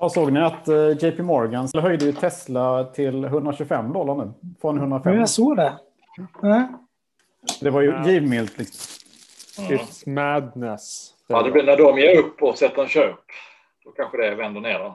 [0.00, 4.32] Ja, såg ni att eh, JP Morgan höjde ju Tesla till 125 dollar nu?
[4.60, 5.14] Från 105.
[5.18, 5.72] Jag såg det.
[6.42, 6.68] Ja.
[7.60, 8.06] Det var ju Ja.
[8.10, 8.58] givmilt.
[8.58, 9.00] Liksom.
[9.64, 11.14] It's madness.
[11.26, 13.16] Ja, det blir när de ger upp och sätter en köp.
[13.84, 14.94] Då kanske det vänder ner då.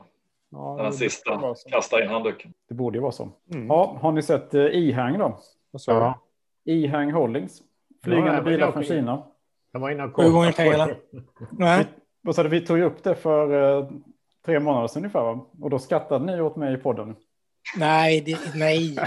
[0.51, 2.53] Ja, den sista kastar in handduken.
[2.69, 3.29] Det borde ju vara så.
[3.53, 3.67] Mm.
[3.67, 5.37] Ja, har ni sett eh, E-Hang då?
[5.87, 6.19] Ja,
[6.65, 7.61] E-Hang Holdings.
[8.03, 8.83] Flygande Ja, bilar från.
[8.83, 9.23] Kina.
[9.71, 10.95] jag var inne och Sju gånger kollade.
[12.21, 13.89] Vad sa du, vi tog ju upp det för eh,
[14.45, 15.45] tre månader sedan ungefär va?
[15.61, 17.15] Och då skrattade ni åt mig i podden.
[17.77, 18.95] Nej, det, nej.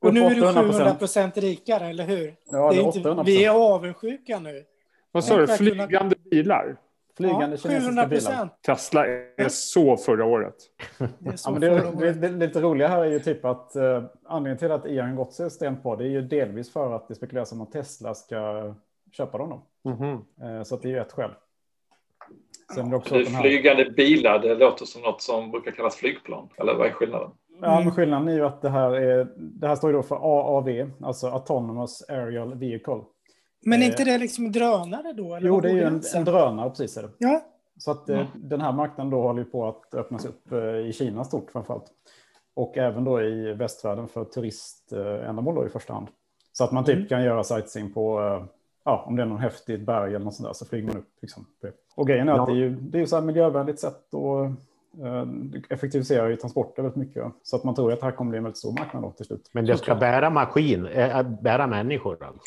[0.00, 2.34] Och nu är du 700 procent rikare, eller hur?
[2.50, 4.64] Ja, det är inte, 800 vi är avundsjuka nu.
[5.12, 5.46] Vad sa du?
[5.46, 6.76] Flygande bilar?
[7.16, 8.08] Flygande Ja, kinesiska 700 bilar.
[8.08, 8.52] procent.
[8.66, 10.54] Tesla är så förra året.
[11.18, 12.20] Det är så Ja, men det, förra det, året.
[12.20, 15.32] det, det lite roliga här är ju typ att eh, anledningen till att E.ON gått
[15.32, 18.74] sig sten på det är ju delvis för att det spekuleras om att Tesla ska
[19.12, 19.48] köpa dem.
[19.50, 19.90] Då.
[19.90, 20.24] Mhm.
[20.42, 21.30] Eh, så att det är ju ett skäl.
[22.74, 25.96] Sen är det också den här, flygande bilar, det låter som något som brukar kallas
[25.96, 26.48] flygplan.
[26.58, 27.30] Eller vad är skillnaden?
[27.62, 30.16] ja, men skillnaden är ju att det här, är, det här står ju då för
[30.16, 33.00] AAV, alltså Autonomous Aerial Vehicle.
[33.64, 35.34] Men är inte det liksom drönare då?
[35.34, 36.96] Eller Jo, det är ju en, en drönare, precis.
[36.96, 37.10] Är det.
[37.18, 37.40] Ja,
[37.78, 38.26] Så att eh, Mm.
[38.34, 41.86] den här marknaden då håller ju på att öppnas upp eh, i Kina stort framförallt.
[42.56, 46.08] Och även då i västvärlden för turiständamål då i första hand.
[46.52, 47.08] Så att man typ Mm.
[47.08, 48.44] kan göra sightseeing på, eh,
[48.86, 51.08] ja, om det är någon häftigt berg eller något sånt där så flyger man upp.
[51.22, 51.46] Liksom.
[51.96, 52.46] Och grejen är att Ja.
[52.46, 54.44] det är ju, det är ju så här miljövänligt sätt och
[55.06, 55.26] eh,
[55.70, 57.24] effektiviserar ju transporter väldigt mycket.
[57.42, 59.26] Så att man tror att det här kommer bli en väldigt stor marknad då till
[59.26, 59.50] slut.
[59.52, 62.40] Men det ska bära maskin, äh, bära människor alltså.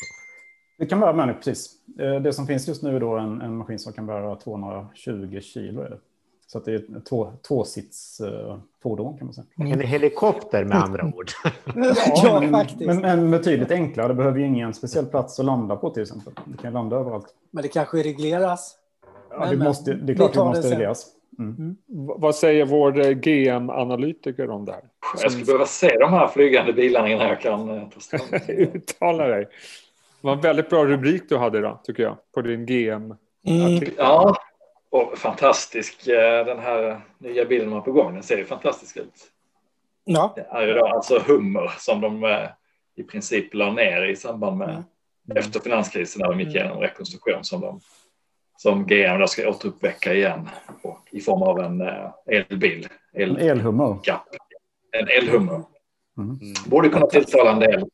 [0.78, 1.70] Det kan bära människor, precis.
[1.98, 5.40] Eh, Det som finns just nu är då en, en maskin som kan bära 220
[5.40, 5.80] kilo.
[5.82, 5.98] Är det.
[6.52, 9.46] Så att det är ett två, tvåsits eh, fordon kan man säga.
[9.56, 11.30] En helikopter med andra ord.
[12.22, 12.80] ja, men, faktiskt.
[12.80, 14.08] Men, Men, men betydligt enklare.
[14.08, 16.32] Det behöver ju ingen speciell plats att landa på till exempel.
[16.44, 17.26] Det kan landa överallt.
[17.50, 18.76] det kanske regleras.
[19.30, 21.06] Ja, Men, det, men, måste, det är klart det måste regleras.
[21.38, 21.76] Mm.
[21.86, 24.82] V- Vad säger vår eh, GM-analytiker om det här?
[25.22, 28.40] Jag skulle behöva se de här flygande bilarna innan jag kan eh, ta ställning.
[28.74, 29.44] Uttala dig.
[30.20, 33.14] Det var en väldigt bra rubrik du hade idag, tycker jag, på din GM.
[33.46, 33.84] Mm.
[33.96, 34.36] Ja,
[34.90, 36.06] och fantastisk.
[36.08, 39.14] eh, Den här nya bilen de har på gång, den ser ju fantastisk ut.
[40.04, 42.48] Ja, Det är ju då alltså Hummer som de eh,
[42.96, 44.84] i princip la ner i samband med
[45.30, 45.36] Mm.
[45.40, 47.80] efter finanskrisen när de gick igenom rekonstruktion som de
[48.56, 50.48] som GM då ska återuppväcka igen
[50.82, 52.88] och, i form av en eh, elbil.
[53.12, 53.96] En El, elhummer.
[54.02, 54.22] gap,
[54.92, 55.62] en elhummer.
[56.18, 56.38] Mm.
[56.66, 57.84] Borde kunna tilltala en del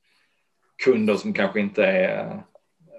[0.85, 2.43] kunder som kanske inte är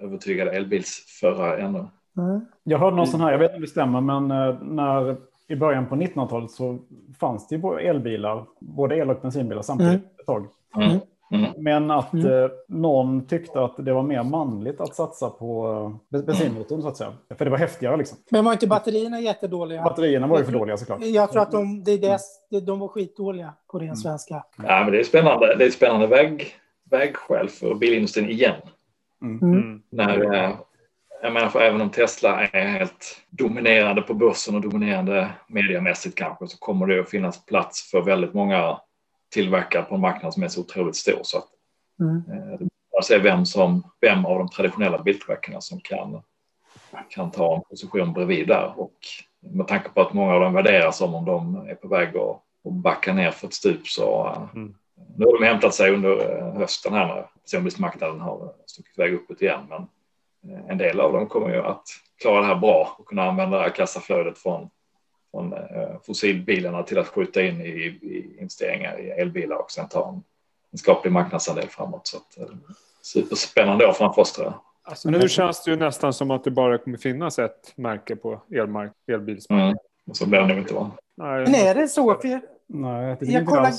[0.02, 1.86] övertygade elbilsförare ännu.
[2.18, 2.40] Mm.
[2.64, 5.16] Jag hörde någon sån här, jag vet inte om det stämmer, men eh, när
[5.48, 6.78] i början på 1900-talet så
[7.20, 10.04] fanns det ju elbilar, både el och bensinbilar samtidigt Mm.
[10.20, 10.46] ett tag.
[10.76, 10.98] Mm.
[11.32, 11.50] Mm.
[11.58, 12.26] Men att Mm.
[12.44, 15.68] eh, någon tyckte att det var mer manligt att satsa på
[16.12, 17.12] eh, bensinmotorn så att säga.
[17.38, 18.18] För det var häftigare liksom.
[18.30, 19.82] Men var inte batterierna jättedåliga?
[19.82, 21.00] Batterierna var ju för dåliga såklart.
[21.04, 22.18] Jag tror att de, det är
[22.50, 24.44] det, de var skitdåliga på ren svenska.
[24.56, 25.54] Ja, men det är spännande.
[25.58, 26.46] Det är ett spännande väg,
[26.90, 28.54] vägskäl för bilindustrin igen.
[29.22, 29.82] Mm.
[29.90, 30.50] När, eh,
[31.22, 36.46] jag menar, för även om Tesla är helt dominerande på börsen och dominerande mediamässigt kanske
[36.48, 38.80] så kommer det att finnas plats för väldigt många
[39.34, 41.20] tillverkare på en marknad som är så otroligt stor.
[41.22, 41.44] Så att,
[42.00, 42.16] Mm.
[42.16, 46.22] eh, det är bara att se vem, som, vem av de traditionella biltillverkarna som kan,
[47.08, 48.72] kan ta en position bredvid där.
[48.76, 48.94] Och
[49.40, 52.42] med tanke på att många av dem värderas som om de är på väg att,
[52.64, 54.74] att backa ner för ett stup så eh, Mm.
[55.16, 59.42] nu har de hämtat sig under eh, hösten här när personbilsmarknaden har stuckit iväg uppåt
[59.42, 59.60] igen.
[59.68, 59.86] Men
[60.68, 61.82] en del av dem kommer ju att
[62.22, 64.70] klara det här bra och kunna använda det här kassaflödet från,
[65.30, 67.64] från eh, fossilbilarna till att skjuta in i,
[68.02, 70.22] i investeringar i elbilar och sen ta en,
[70.72, 72.06] en skaplig marknadsandel framåt.
[72.06, 72.54] Så att, eh,
[73.02, 74.54] superspännande år framför oss tror jag.
[74.82, 78.42] Alltså, nu känns det ju nästan som att det bara kommer finnas ett märke på
[78.50, 79.68] elmark- elbilsmarknaden.
[79.68, 79.78] Mm.
[80.10, 80.90] Och så blir det nog inte va?
[81.16, 82.14] Nej, Men är det så?
[82.20, 83.72] För Nej, det tycker jag inte kollar...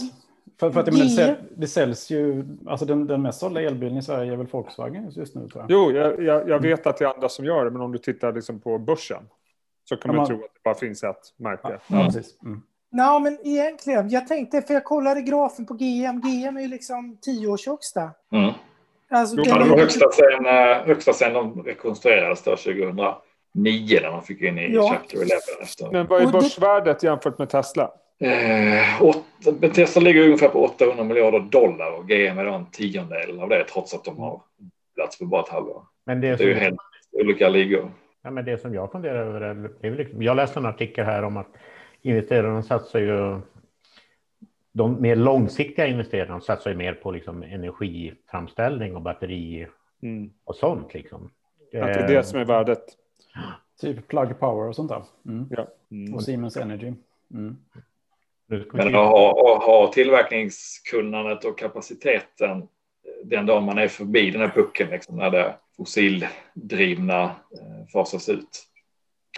[0.60, 4.34] För, för att menar, det, säljs ju, alltså den, den mest sålda elbilen i Sverige
[4.34, 5.72] är väl Volkswagen just- nu tror jag.
[5.72, 7.98] Jo, jag, jag, jag vet att det är andra som gör det, men om du
[7.98, 9.24] tittar liksom på börsen
[9.90, 11.80] så kan Ja, man tro att det bara finns ett märke.
[11.88, 12.42] Ja, precis.
[12.46, 12.62] Mm.
[12.92, 14.10] Nej, men egentligen.
[14.10, 16.22] Jag tänkte, för jag kollade grafen på GM.
[16.22, 18.12] GM är ju liksom tioårshögsta.
[18.32, 18.54] Mm.
[19.10, 24.24] Alltså, Jo, det var högsta sen, eh, högsta sen de rekonstruerades då 2009 när man
[24.24, 24.90] fick in i Ja.
[24.90, 25.36] Chapter 11.
[25.62, 25.92] Efter.
[25.92, 27.92] Men vad är börsvärdet jämfört med Tesla?
[28.20, 29.24] Eh, åt,
[29.76, 33.64] Tesla ligger ungefär på 800 miljarder dollar och GM är då en tiondel av det
[33.64, 34.42] trots att de har
[34.96, 35.84] plats på bara ett halvår.
[36.06, 36.80] Men det, Det är ju helt
[37.12, 37.92] olika ligor.
[38.22, 40.66] ja, men det som jag funderar över är, det är väl liksom, jag läste en
[40.66, 41.48] artikel här om att
[42.02, 43.40] investerarna satsar ju
[44.72, 49.68] de mer långsiktiga investerarna satsar ju mer på liksom energiframställning och batteri
[50.02, 50.30] Mm.
[50.44, 50.94] och sånt.
[50.94, 51.24] Liksom.
[51.62, 52.84] Att det är det som är värdet.
[53.82, 55.04] Typ Plug Power och sånt där.
[55.26, 55.48] Mm.
[55.50, 55.68] Ja.
[55.92, 56.14] Mm.
[56.14, 56.94] Och Siemens Energy.
[57.34, 57.58] Mm.
[57.68, 62.68] Nu ska vi Men att ha, att ha tillverkningskunnandet och kapaciteten
[63.24, 68.66] den dag man är förbi den här pucken, liksom, när det fossildrivna eh, fasas ut,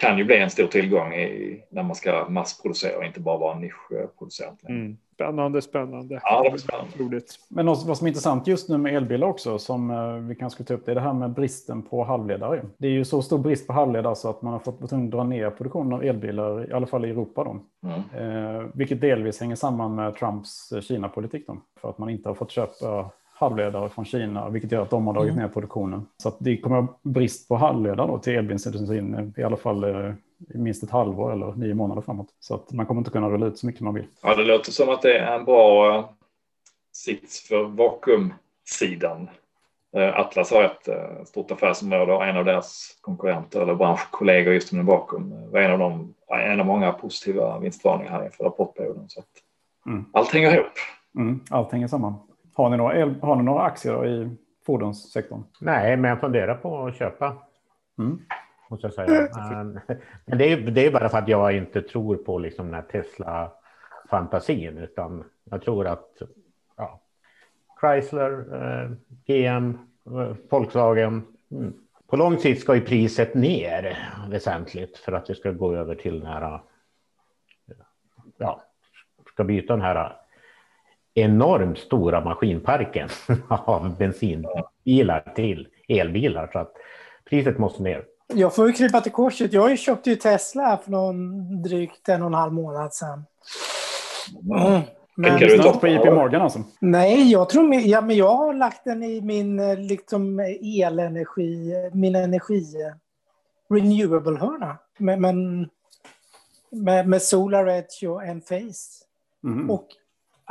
[0.02, 3.54] kan ju bli en stor tillgång i, när man ska massproducera och inte bara vara
[3.54, 4.62] en nischproducent.
[4.68, 4.96] Mm.
[5.14, 6.20] Spännande, spännande.
[6.22, 6.90] Ja, det blir spännande.
[6.98, 7.38] Roligt.
[7.48, 10.56] Men något, vad som är intressant just nu med elbilar också, som eh, vi kanske
[10.56, 12.62] ska ta upp, det är det här med bristen på halvledare.
[12.78, 15.24] Det är ju så stor brist på halvledare så att man har fått tvungen dra
[15.24, 17.44] ner produktionen av elbilar, i alla fall i Europa.
[17.44, 17.60] Då.
[17.88, 18.56] Mm.
[18.56, 21.46] Eh, vilket delvis hänger samman med Trumps eh, Kina-politik.
[21.46, 23.10] Då, för att man inte har fått köpa
[23.42, 26.06] halvledare från Kina, vilket gör att de har dragit ner produktionen.
[26.16, 29.84] Så att det kommer att brist på halvledare då till elbilsindustrin eh, i alla fall
[29.84, 30.12] eh,
[30.54, 32.28] i minst ett halvår eller nio månader framåt.
[32.40, 34.06] Så att man kommer inte kunna rulla ut så mycket man vill.
[34.22, 36.04] Ja, det låter som att det är en bra eh,
[36.92, 39.30] sits för vakuumsidan.
[40.14, 40.88] Atlas har ett
[41.28, 45.78] stort affärsområde och en av deras konkurrenter eller branschkollegor just inom vakuum var en av,
[45.78, 49.08] dem, en av många positiva vinstvarningar här inför rapportperioden.
[49.08, 49.26] Så att
[49.86, 50.04] Mm.
[50.12, 50.72] Allt hänger ihop.
[51.16, 52.14] Mm, allt hänger samman.
[52.54, 55.42] Har ni några, el, har ni några aktier i fordonssektorn?
[55.60, 57.36] Nej, men jag funderar på att köpa.
[57.98, 58.20] Mm.
[58.70, 59.28] Måste jag säga.
[59.34, 59.80] Men,
[60.24, 62.82] men det, är, det är bara för att jag inte tror på liksom den här
[62.82, 64.78] Tesla-fantasin.
[64.78, 66.22] Utan jag tror att
[66.76, 67.00] ja,
[67.80, 68.90] Chrysler, eh,
[69.26, 69.78] GM,
[70.50, 71.22] Volkswagen.
[71.50, 71.72] Mm.
[72.06, 76.20] På lång sikt ska ju priset ner väsentligt för att det ska gå över till
[76.20, 76.60] den här.
[78.36, 78.62] Ja,
[79.32, 80.21] ska byta den här
[81.14, 83.08] enormt stora maskinparken
[83.48, 86.50] av bensinbilar till elbilar.
[86.52, 86.72] Så att
[87.30, 88.04] priset måste ner.
[88.34, 89.52] Jag får ju krypa till korset.
[89.52, 93.24] Jag köpte ju Tesla för någon drygt en och en halv månad sedan.
[94.66, 94.80] Mm.
[95.14, 96.58] Men, Tänker du Snart ta- på JP Morgan alltså?
[96.80, 102.14] nej, jag tror ja, men jag har lagt den i min eh, liksom, elenergi, min
[102.16, 102.64] energi
[103.70, 104.76] renewable-hörna.
[104.98, 105.68] Men, men
[106.70, 109.04] med, med Solar Edge och Enphase
[109.44, 109.70] Mm.
[109.70, 109.86] och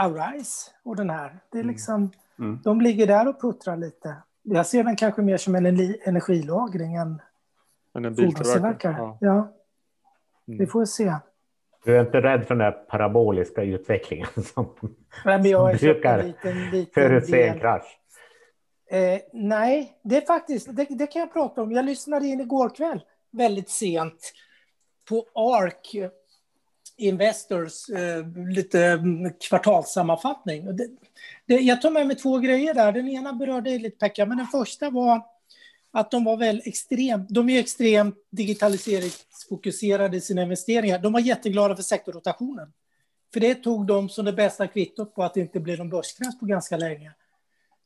[0.01, 1.39] Arise och den här.
[1.51, 2.59] Det är liksom, Mm.
[2.63, 4.15] De ligger där och puttrar lite.
[4.43, 7.21] Jag ser den kanske mer som en ener- energilagring än
[7.93, 8.95] en fordonstillverkare.
[8.97, 9.17] Ja.
[9.21, 9.51] Ja.
[10.45, 11.15] vi får se.
[11.85, 14.69] Du är inte rädd för den där paraboliska utvecklingen som
[15.25, 17.99] Nej, men jag köpt Brukar en liten, liten förutse en krasch?
[18.91, 21.71] Eh, nej, det är faktiskt, det, det kan jag prata om.
[21.71, 23.01] Jag lyssnade in igår kväll,
[23.31, 24.33] väldigt sent,
[25.09, 26.11] på ARK
[27.01, 30.75] Investors eh, lite mm, kvartalssammanfattning.
[30.75, 30.87] Det,
[31.45, 32.91] det, jag tar med mig två grejer där.
[32.91, 35.21] Den ena berörde lite Pekka, men den första var
[35.91, 40.99] att de var väl extremt, de är extremt digitaliseringsfokuserade i sina investeringar.
[40.99, 42.73] De var jätteglada för sektorrotationen.
[43.33, 46.39] För det tog de som det bästa kvittot på att det inte blir någon börskrasch
[46.39, 47.13] på ganska länge.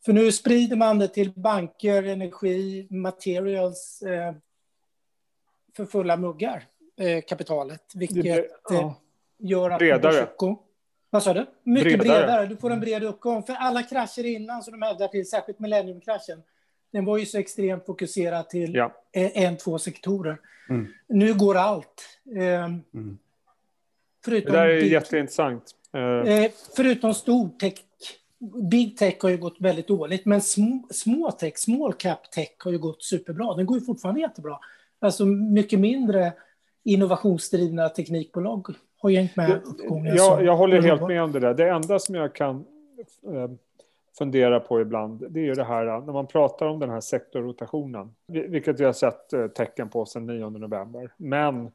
[0.05, 4.35] För nu sprider man det till banker, energi, materials eh,
[5.75, 6.63] för fulla muggar,
[6.99, 7.81] eh, kapitalet.
[7.95, 9.01] Vilket Det blir- ja.
[9.37, 9.79] Gör att...
[9.79, 10.01] Bredare.
[10.13, 10.57] börsuppgång-
[11.09, 11.45] Vad sa du?
[11.63, 12.17] Mycket Bredare.
[12.25, 12.45] bredare.
[12.45, 13.43] Du får en bred uppgång.
[13.43, 16.43] För alla krascher innan som de hävdar till, särskilt millenniumkraschen,
[16.91, 18.91] den var ju så extremt fokuserad till Ja.
[19.11, 20.37] en, två sektorer.
[20.69, 20.87] Mm.
[21.07, 22.19] Nu går allt.
[22.35, 22.81] Eh, Mm.
[24.25, 25.63] Det förutom där är big- jätteintressant.
[25.93, 27.73] Eh, Eh, förutom stor tech,
[28.71, 32.71] big tech har ju gått väldigt dåligt, men små, små tech, small cap tech har
[32.71, 33.53] ju gått superbra.
[33.55, 34.59] Den går ju fortfarande jättebra.
[34.99, 36.33] Alltså mycket mindre
[36.85, 38.67] innovationsdrivna teknikbolag
[39.01, 40.15] har ju hängt med uppgången.
[40.15, 41.53] Jag, jag håller helt med om det där.
[41.53, 42.55] Det enda som jag kan
[43.27, 43.49] eh,
[44.17, 48.15] fundera på ibland, det är ju det här när man pratar om den här sektorrotationen,
[48.27, 51.11] vil- vilket vi har sett eh, tecken på sedan 9 november.
[51.17, 51.71] Men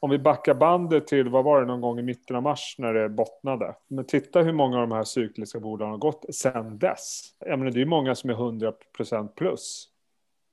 [0.00, 2.94] om vi backar bandet till, vad var det, någon gång i mitten av mars när
[2.94, 3.74] det bottnade.
[3.88, 7.22] Men titta hur många av de här cykliska bolagen har gått sedan dess.
[7.46, 9.88] Jag menar, det är många som är 100% plus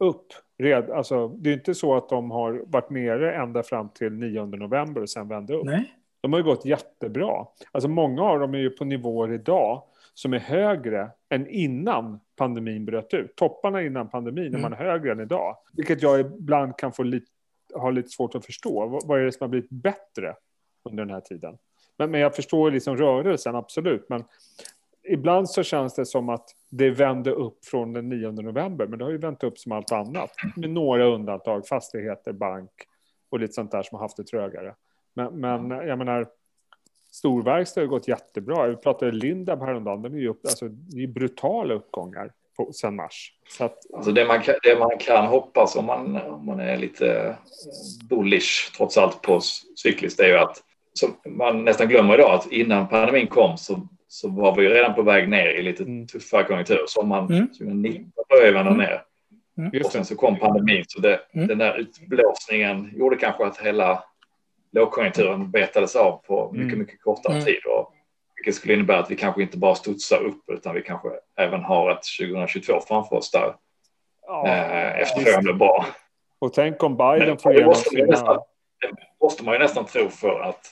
[0.02, 0.26] upp.
[0.58, 4.46] Red, alltså, det är inte så att de har varit nere ända fram till 9
[4.46, 5.66] november och sen vände upp.
[5.66, 5.94] Nej.
[6.22, 7.46] De har ju gått jättebra.
[7.72, 12.86] Alltså många av dem är ju på nivåer idag som är högre än innan pandemin
[12.86, 13.36] bröt ut.
[13.36, 14.62] Topparna innan pandemin är Mm.
[14.62, 15.58] man högre än idag.
[15.74, 17.26] Vilket jag ibland kan få lite,
[17.76, 19.00] ha lite svårt att förstå.
[19.06, 20.36] Vad är det som har blivit bättre
[20.90, 21.58] under den här tiden?
[21.98, 24.10] Men, men jag förstår liksom rörelsen, absolut.
[24.10, 24.24] Men
[25.04, 28.88] ibland så känns det som att det vände upp från den 9 november.
[28.88, 30.32] Men det har ju vänt upp som allt annat.
[30.56, 32.72] Med några undantag, fastigheter, bank
[33.30, 34.76] och lite sånt där som har haft det trögare.
[35.14, 36.28] Men, men jag menar,
[37.12, 38.68] storverkstad har gått jättebra.
[38.68, 40.02] Vi pratade Lindab häromdagen.
[40.02, 43.34] Den är ju upp, alltså, det är brutala uppgångar på, sen mars.
[43.50, 46.78] Så att, Alltså det, man kan, det man kan hoppas om man, om man är
[46.78, 47.36] lite
[48.10, 49.40] bullish trots allt på
[49.76, 54.30] cykliskt är ju att som man nästan glömmer idag att innan pandemin kom så, så
[54.30, 56.08] var vi redan på väg ner i lite Mm.
[56.08, 56.84] tuffare konjunktur.
[56.88, 57.48] Sommaren Mm.
[57.48, 58.78] 2019 började vända Mm.
[58.86, 59.04] ner.
[59.58, 59.72] Mm.
[59.86, 61.48] Och sen så kom pandemin så det, Mm.
[61.48, 64.04] den där utblåsningen gjorde kanske att hela
[64.72, 66.80] lågkonjunkturen betades av på mycket, Mm.
[66.80, 67.46] mycket kortare Mm.
[67.46, 67.66] tid.
[67.66, 67.94] Och,
[68.36, 71.92] vilket skulle innebära att vi kanske inte bara studsar upp utan vi kanske även har
[71.92, 73.56] ett 2022 framför oss där
[74.28, 75.86] Ja, eh, efterfrågan blir bra.
[76.40, 78.34] Och tänk om Biden får igenom sina
[78.82, 78.92] Det
[79.22, 80.68] måste man ju nästan tro för att,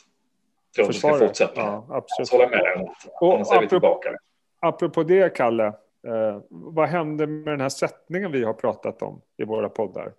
[0.76, 1.28] för att det ska försvaret.
[1.28, 1.62] fortsätta.
[1.62, 2.32] Ja, absolut.
[2.32, 2.88] håller jag med dig
[3.22, 4.10] annars är vi tillbaka.
[4.62, 5.66] Apropå det, Kalle.
[6.08, 10.12] Eh, vad hände med den här sättningen vi har pratat om i våra poddar?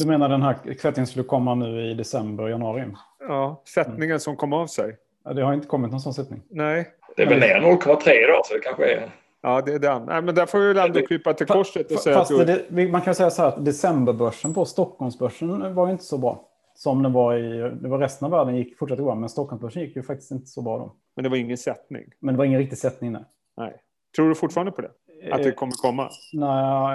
[0.00, 2.84] Du menar den här kvättningen skulle komma nu i december, januari?
[3.28, 4.96] Ja, sättningen som kom av sig.
[5.24, 6.42] Ja, det har inte kommit någon sån sättning.
[6.50, 9.10] Nej, Det är väl ner 0,3 idag så det kanske är...
[9.42, 10.04] ja det är den.
[10.04, 12.44] Nej, men där får vi väl ändå krypa till korset och säga att du...
[12.44, 16.48] det, man kan säga så här att decemberbörsen på Stockholmsbörsen var ju inte så bra.
[16.82, 19.96] Som den var i, det var resten av världen gick fortsatte bra, men Stockholmsbörsen gick
[19.96, 20.92] ju faktiskt inte så bra då.
[21.16, 22.04] Men det var ingen sättning.
[22.20, 23.24] Men det var ingen riktig sättning där.
[23.56, 23.82] Nej.
[24.16, 24.90] Tror du fortfarande på det?
[25.32, 26.10] Att det kommer komma?
[26.32, 26.48] Nej,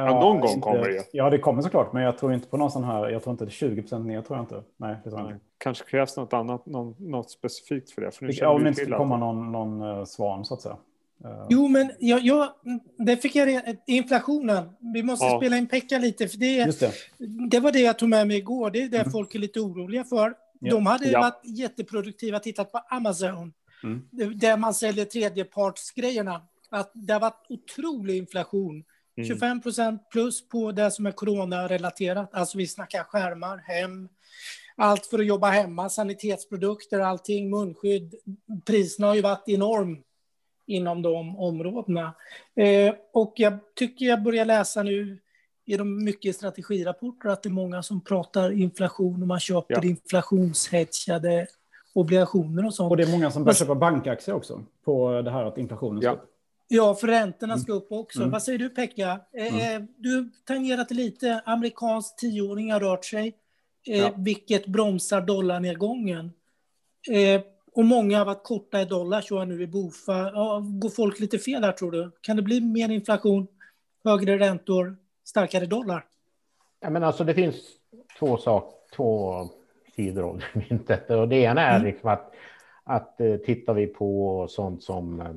[0.07, 1.01] Ja, någon gång kommer det ju.
[1.11, 3.45] Ja, det kommer såklart, men jag tror inte på någon sån här, jag tror inte
[3.45, 4.63] det är 20 procent ner, tror jag inte.
[4.77, 5.33] Nej, det tror jag Nej.
[5.33, 5.45] inte.
[5.57, 8.11] Kanske krävs något annat, någon, något specifikt för det.
[8.11, 10.77] För nu Ja, om det inte skulle komma någon, någon eh, svan, så att säga.
[11.25, 12.49] Eh, Jo, men jag, jag,
[12.97, 14.69] det fick jag re- inflationen.
[14.93, 15.39] Vi måste Ja.
[15.39, 16.93] spela in Pekka lite, för det, det.
[17.49, 18.71] det var det jag tog med mig igår.
[18.71, 19.11] Det är det Mm.
[19.11, 20.33] folk är lite oroliga för.
[20.59, 20.71] Ja.
[20.71, 21.19] De hade Ja.
[21.19, 24.01] varit jätteproduktiva, tittat på Amazon, Mm.
[24.39, 26.41] där man säljer tredjepartsgrejerna.
[26.69, 28.83] Att det har varit otrolig inflation.
[29.17, 29.27] Mm.
[29.27, 32.29] 25 procent plus på det som är coronarelaterat.
[32.33, 34.09] Alltså vi snackar skärmar, hem,
[34.75, 38.15] allt för att jobba hemma, sanitetsprodukter, allting, munskydd.
[38.65, 40.03] Priserna har ju varit enorm
[40.67, 42.13] inom de områdena.
[42.55, 45.19] Eh, och jag tycker jag börjar läsa nu
[45.65, 49.83] i de mycket strategirapporter att det är många som pratar inflation och man köper Ja.
[49.83, 51.47] inflationshedgade
[51.93, 52.91] obligationer och sånt.
[52.91, 56.09] Och det är många som börjar köpa bankaktier också på det här att inflationen ska
[56.09, 56.13] Ja.
[56.13, 56.33] upp.
[56.67, 58.19] Ja, för räntorna ska upp också.
[58.19, 58.31] Mm.
[58.31, 59.19] Vad säger du Pekka?
[59.33, 61.41] Eh, Du tangerat lite.
[61.45, 63.33] Amerikansk tioåring har rört sig,
[63.87, 64.11] eh, Ja.
[64.17, 66.31] vilket bromsar dollarnedgången.
[67.11, 67.41] Eh,
[67.77, 70.31] och många har varit korta i dollar, jag nu i Bofa.
[70.33, 72.11] Ja, går folk lite fel här tror du?
[72.21, 73.47] Kan det bli mer inflation,
[74.03, 76.05] högre räntor, starkare dollar?
[76.79, 77.55] Ja, men alltså det finns
[78.19, 79.33] två, sak, två
[79.95, 81.09] sidor av myntet.
[81.09, 81.87] Och det ena är Mm.
[81.87, 82.33] liksom att,
[82.83, 85.27] att eh, tittar vi på sånt som eh,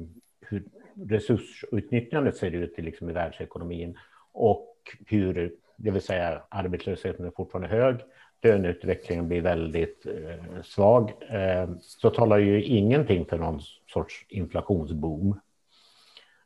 [0.40, 0.64] hur
[1.08, 3.98] resursutnyttjandet ser ut i, liksom, i världsekonomin
[4.32, 7.96] och hur, det vill säga arbetslösheten är fortfarande hög,
[8.42, 13.60] löneutvecklingen blir väldigt eh, svag, eh, så talar ju ingenting för någon
[13.92, 15.40] sorts inflationsboom.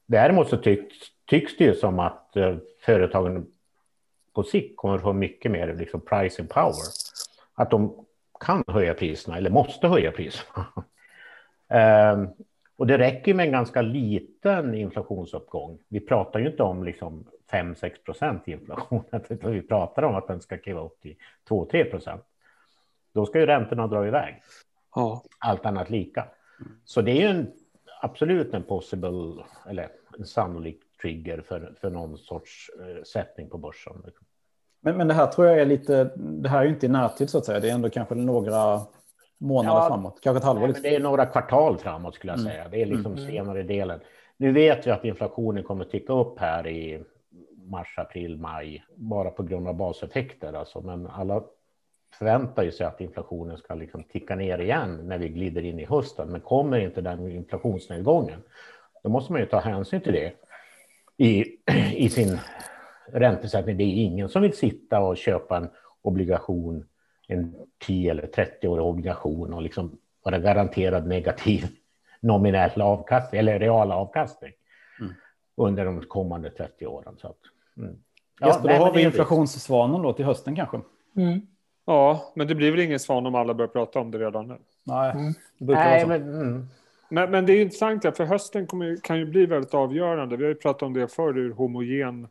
[0.06, 0.96] Däremot så tycks,
[1.26, 3.46] tycks det ju som att eh, företagen
[4.34, 6.84] på sikt kommer att få mycket mer liksom pricing power.
[7.54, 8.06] Att de
[8.40, 10.66] kan höja priserna eller måste höja priserna.
[11.68, 12.28] Ehm,
[12.76, 15.78] och det räcker med en ganska liten inflationsuppgång.
[15.88, 17.24] Vi pratar ju inte om liksom
[17.54, 21.16] 5-6 procent i inflation, utan vi pratar om att den ska kliva upp till
[21.48, 22.22] 2-3 procent.
[23.14, 24.42] Då ska ju räntorna dra iväg,
[24.94, 25.22] Ja.
[25.38, 26.28] allt annat lika.
[26.84, 27.52] Så det är ju en,
[28.02, 34.02] absolut en possible, eller en sannolik trigger för, för någon sorts eh, sättning på börsen.
[34.80, 37.30] Men, men det här tror jag är lite, det här är ju inte i närtid
[37.30, 37.60] så att säga.
[37.60, 38.80] Det är ändå kanske några
[39.38, 39.88] månader Ja.
[39.88, 40.60] framåt, kanske ett halvår.
[40.60, 40.82] Nej, Liksom.
[40.82, 42.52] det är några kvartal framåt skulle jag Mm.
[42.52, 42.68] säga.
[42.68, 43.26] Det är liksom Mm.
[43.26, 44.00] senare delen.
[44.36, 47.04] Nu vet vi att inflationen kommer ticka upp här i
[47.64, 50.52] mars, april, maj, bara på grund av baseffekter.
[50.52, 50.80] Alltså.
[50.80, 51.42] Men alla
[52.18, 55.84] förväntar ju sig att inflationen ska liksom ticka ner igen när vi glider in i
[55.84, 56.28] hösten.
[56.28, 58.42] Men kommer inte den inflationsnedgången,
[59.02, 60.32] då måste man ju ta hänsyn till det
[61.16, 61.44] i,
[61.96, 62.38] i sin
[63.06, 63.76] räntesättning.
[63.76, 65.68] Det är ingen som vill sitta och köpa en
[66.02, 66.86] obligation,
[67.28, 67.54] en
[67.86, 71.66] 10 eller 30-årig obligation och liksom vara garanterad negativ
[72.20, 74.52] nominell avkastning eller real avkastning
[75.00, 75.12] Mm.
[75.56, 77.16] under de kommande 30 åren.
[77.18, 77.38] Så att,
[77.78, 77.96] mm.
[78.40, 80.80] Jesper, då nej, har vi inflationssvanen då till hösten kanske.
[81.16, 81.40] Mm.
[81.86, 84.56] ja, men det blir väl ingen svan om alla börjar prata om det redan nu.
[84.84, 85.32] Nej, Mm.
[85.58, 86.24] det brukar Nej, vara så.
[86.24, 86.66] men, mm.
[87.08, 90.36] Men, men det är intressant, där, för hösten kommer, kan ju bli väldigt avgörande.
[90.36, 92.28] Vi har ju pratat om det förr, hur homogen,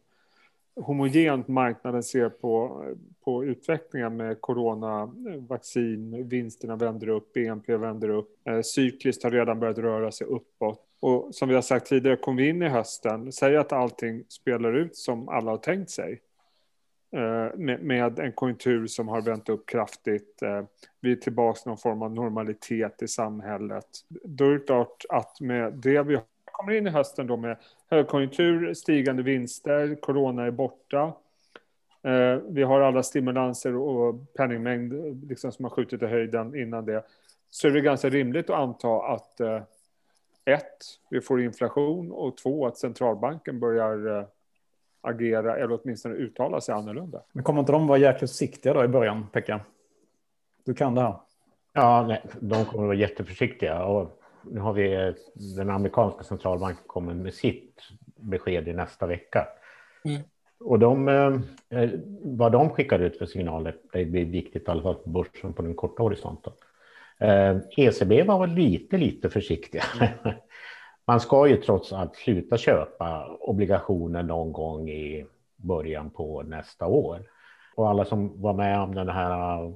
[0.76, 2.84] homogent marknaden ser på,
[3.26, 9.78] på utvecklingen med coronavaccin, vinsterna vänder upp, BNP vänder upp, eh, cykliskt har redan börjat
[9.78, 10.83] röra sig uppåt.
[11.04, 14.74] Och som vi har sagt tidigare, kommer vi in i hösten, säg att allting spelar
[14.74, 16.22] ut som alla har tänkt sig.
[17.16, 20.42] Eh, med, med en konjunktur som har vänt upp kraftigt.
[20.42, 20.64] Eh,
[21.02, 23.86] vi är tillbaka i någon form av normalitet i samhället.
[24.10, 27.58] Då är det klart att med det vi kommer in i hösten då med
[27.90, 31.14] högkonjunktur, stigande vinster, corona är borta.
[32.04, 34.94] Eh, vi har alla stimulanser och penningmängd
[35.30, 37.04] liksom, som har skjutit i höjden innan det.
[37.50, 39.42] Så är det ganska rimligt att anta att
[40.46, 40.78] ett,
[41.10, 44.26] vi får inflation och två, att centralbanken börjar eh,
[45.02, 47.22] agera eller åtminstone uttala sig annorlunda.
[47.32, 49.60] Men kommer inte de vara jäkligt försiktiga då i början, Pekka?
[50.66, 51.16] Du kan det här.
[51.74, 53.86] Ja, nej, de kommer att vara jätteförsiktiga.
[53.86, 55.16] Och nu har vi
[55.56, 57.82] den amerikanska centralbanken kommer med sitt
[58.16, 59.48] besked i nästa vecka.
[60.06, 60.22] Mm.
[60.60, 61.90] Och de, eh,
[62.22, 65.62] vad de skickar ut för signaler, det blir viktigt i alla fall på börsen på
[65.62, 66.54] den korta horisonten.
[67.20, 69.84] Eh, ECB var lite, lite försiktiga.
[70.01, 70.10] Mm.
[71.05, 77.22] Man ska ju trots allt sluta köpa obligationer någon gång i början på nästa år.
[77.75, 79.74] Och alla som var med om den här,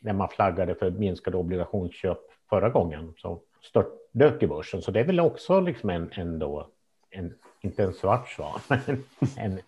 [0.00, 2.18] när man flaggade för minskade obligationsköp
[2.50, 4.82] förra gången, så störtdök i börsen.
[4.82, 6.68] Så det är väl också liksom en, en, då,
[7.10, 9.02] en inte en svart svan, men
[9.36, 9.60] en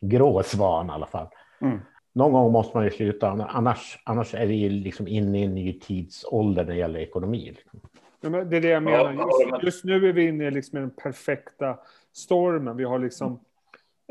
[0.00, 1.26] grå svan i alla fall.
[1.60, 1.80] Mm.
[2.14, 5.80] Någon gång måste man ju sluta, annars, annars är vi liksom inne i en ny
[5.80, 7.54] tidsålder när det gäller ekonomi.
[7.56, 7.80] Liksom.
[8.20, 9.12] Ja, men det är det jag menar.
[9.12, 11.78] Just, just, nu är vi inne i liksom den perfekta
[12.12, 12.76] stormen.
[12.76, 13.40] Vi har liksom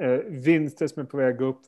[0.02, 1.62] eh, vinster som är på väg upp,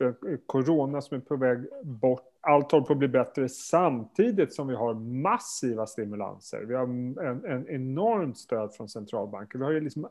[0.46, 2.22] corona som är på väg bort.
[2.40, 6.60] Allt håller på att bli bättre samtidigt som vi har massiva stimulanser.
[6.60, 9.60] Vi har en, en enormt stöd från centralbanken.
[9.60, 10.08] Vi har ju liksom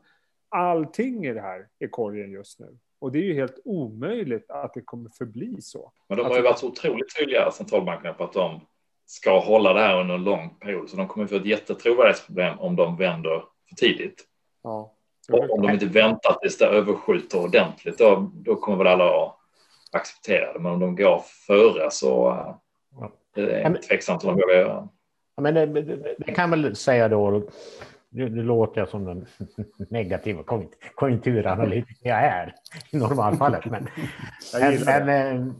[0.48, 2.66] allting i det här i korgen just nu.
[2.98, 5.92] Och det är ju helt omöjligt att det kommer förbli så.
[6.08, 8.60] Men de har ju varit så otroligt tydliga, centralbankerna, på att de
[9.06, 10.90] ska hålla det här under en lång period.
[10.90, 14.24] Så de kommer få ett jättetrovärdighetsproblem om de vänder för tidigt.
[14.62, 14.92] Ja.
[15.32, 19.36] Och om de inte väntar tills det överskjuter ordentligt, då, då kommer väl alla att
[19.92, 20.58] acceptera det.
[20.58, 22.36] Men om de går före så
[23.34, 24.88] det är det tveksamt om de vågar göra.
[25.40, 27.42] Men det, det, det kan väl säga då,
[28.10, 29.26] nu, nu låter jag som den
[29.90, 30.42] negativa
[30.94, 32.54] konjunkturanalytiker jag är
[32.90, 33.64] i normalfallet.
[33.64, 33.88] Men,
[34.60, 35.52] men, men, eh,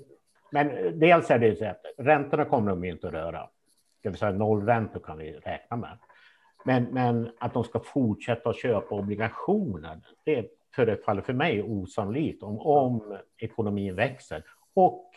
[0.51, 3.49] men, dels är det så att räntorna kommer de inte att röra.
[4.03, 5.99] Det vill säga nollräntor kan vi räkna med.
[6.65, 12.61] Men, men att de ska fortsätta att köpa obligationer, det förefaller för mig osannolikt om,
[12.61, 15.11] om ekonomin växer och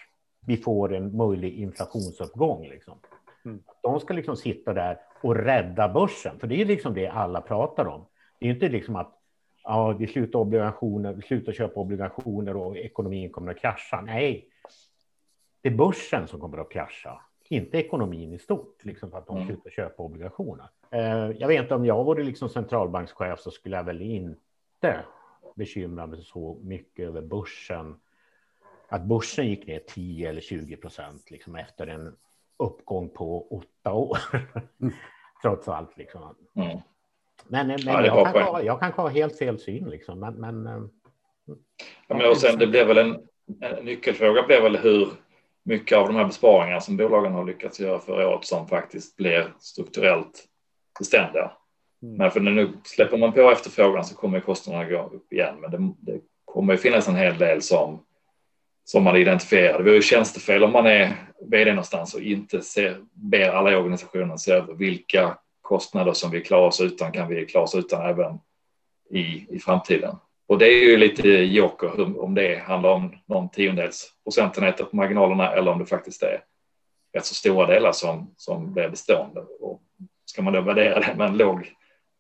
[0.46, 2.68] vi får en möjlig inflationsuppgång.
[2.68, 3.00] Liksom.
[3.46, 3.64] Mm.
[3.82, 7.86] De ska liksom sitta där och rädda börsen, för det är liksom det alla pratar
[7.86, 8.06] om.
[8.40, 9.20] Det är inte liksom att
[9.64, 14.02] ja, vi slutar obligationer, vi slutar köpa obligationer och ekonomin kommer att krascha.
[14.02, 14.48] Nej,
[15.62, 19.36] det är börsen som kommer att krascha, inte ekonomin i stort, liksom för att de
[19.36, 19.48] mm.
[19.48, 20.66] slutar köpa obligationer.
[20.92, 25.00] Eh, jag vet inte om jag vore liksom centralbankschef så skulle jag väl inte
[25.56, 27.96] bekymra mig så mycket över börsen.
[28.88, 32.16] Att börsen gick ner 10 eller 20 procent liksom efter en
[32.58, 34.18] uppgång på åtta år.
[35.44, 35.56] Mm.
[35.56, 35.98] Trots allt.
[35.98, 36.36] Liksom.
[36.56, 36.78] Mm.
[37.48, 39.90] Men, men ja, jag, kan ha, jag kan ha helt fel syn.
[39.90, 40.20] Liksom.
[40.20, 40.84] Men, men, eh,
[42.08, 43.18] ja, men och sen, det blev väl en,
[43.62, 45.08] en nyckelfråga blev väl hur
[45.64, 49.54] mycket av de här besparingarna som bolagen har lyckats göra för året som faktiskt blir
[49.60, 50.46] strukturellt
[51.00, 51.52] beständiga.
[52.04, 52.16] Mm.
[52.16, 55.56] Men för nu släpper man på efterfrågan så kommer kostnaderna gå upp igen.
[55.60, 58.06] Men det, det kommer ju finnas en hel del som
[58.92, 59.78] som man identifierar.
[59.78, 63.76] Det vore ju tjänstefel om man är vd någonstans och inte ser, ber alla i
[63.76, 68.10] organisationen se över vilka kostnader som vi klarar oss utan kan vi klara oss utan
[68.10, 68.40] även
[69.12, 70.16] i, i framtiden.
[70.48, 75.52] Och det är ju lite joker om det handlar om någon tiondels procentenheter på marginalerna
[75.52, 76.44] eller om det faktiskt är
[77.14, 79.42] rätt så stora delar som, som blir bestående.
[79.60, 79.82] Och
[80.26, 81.74] ska man då värdera det med en låg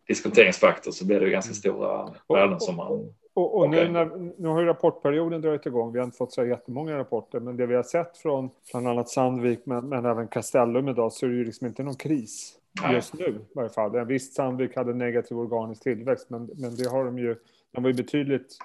[0.07, 3.85] diskonteringsfaktor så blir det ganska stora värden som man och, och okay.
[3.85, 5.91] nu, när, nu har ju rapportperioden dragit igång.
[5.91, 9.09] Vi har inte fått så jättemånga rapporter, men det vi har sett från bland annat
[9.09, 12.59] Sandvik, men, men även Castellum idag, så är det ju liksom inte någon kris
[12.93, 14.05] just nu i varje fall.
[14.05, 17.35] Visst, Sandvik hade negativ organisk tillväxt, men, men det har de ju.
[17.71, 18.57] De var ju betydligt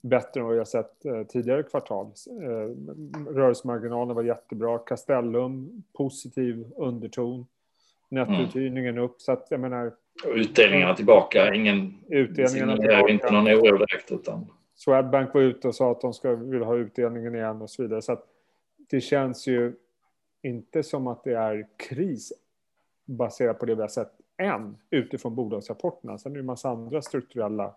[0.00, 2.06] bättre än vad vi har sett eh, tidigare kvartal.
[2.06, 2.94] Eh,
[3.34, 4.78] rörelsemarginalen var jättebra.
[4.78, 7.46] Castellum, positiv underton.
[8.08, 9.20] Nettouthyrningen upp.
[9.20, 9.92] Så att jag menar,
[10.26, 11.54] utdelningarna tillbaka.
[11.54, 13.12] Ingen, utdelningarna tillbaka.
[13.12, 14.12] inte någon oro direkt.
[14.12, 14.46] Utan...
[14.74, 18.02] Swedbank var ute och sa att de ska vilja ha utdelningen igen och så vidare.
[18.02, 18.18] Så
[18.90, 19.74] det känns ju
[20.42, 22.32] inte som att det är kris
[23.04, 26.18] baserat på det vi har sett än utifrån bolagsrapporterna.
[26.18, 27.74] Sen är det en massa andra strukturella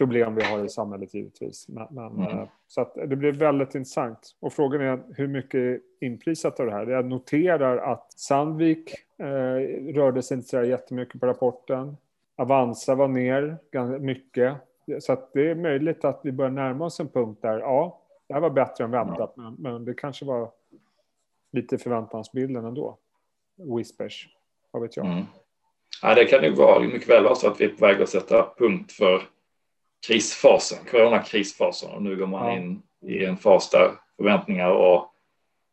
[0.00, 1.68] problem vi har i samhället givetvis.
[1.68, 2.38] Men, men, mm.
[2.38, 4.36] Eh, så att det blir väldigt intressant.
[4.40, 6.86] Och frågan är hur mycket inprisat av det här.
[6.86, 9.24] Jag noterar att Sandvik eh,
[9.94, 11.96] rörde sig inte så jättemycket på rapporten.
[12.36, 14.56] Avanza var ner ganska mycket.
[15.00, 18.34] Så att det är möjligt att vi börjar närma oss en punkt där, ja, det
[18.34, 20.50] här var bättre än väntat, men, men det kanske var
[21.52, 22.96] lite förväntansbilden ändå.
[23.76, 24.28] Whispers,
[24.70, 25.06] vad vet jag.
[25.06, 25.24] Mm.
[26.02, 28.08] Ja, det kan ju vara mycket väl vara så att vi är på väg att
[28.08, 29.22] sätta punkt för
[30.06, 32.56] krisfasen, coronakrisfasen och nu går man ja.
[32.56, 35.06] in i en fas där förväntningar och,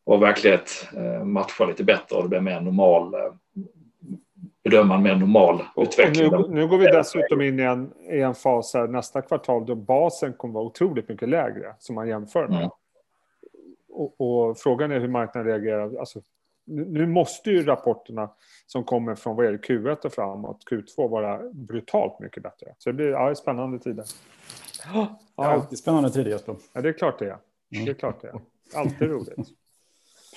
[0.03, 3.19] och verklighet eh, matchar lite bättre och det blir mer normal, eh,
[4.63, 6.31] bedöma en mer normal utveckling.
[6.31, 9.75] nu, nu går vi dessutom in i en, i en fas här nästa kvartal då
[9.75, 12.57] basen kommer vara otroligt mycket lägre som man jämför med.
[12.57, 12.69] Mm.
[13.89, 15.99] Och, och frågan är hur marknaden reagerar.
[15.99, 16.21] Alltså,
[16.67, 18.29] nu, måste ju rapporterna
[18.67, 22.73] som kommer från vad är det, Q1 och framåt, Q2, vara brutalt mycket bättre.
[22.77, 24.03] Så det blir ja, spännande tider.
[24.03, 24.07] Är
[24.93, 26.55] Ja, alltid spännande tider Jesper.
[26.73, 27.37] ja, det är klart det är.
[27.69, 28.39] Det är klart det är.
[28.75, 29.35] Alltid roligt.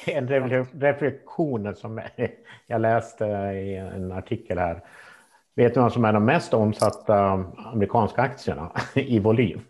[0.06, 2.00] En refle- reflektion som
[2.66, 4.84] jag läste i en artikel här.
[5.54, 9.60] Vet du vad som är de mest omsatta amerikanska aktierna i volym?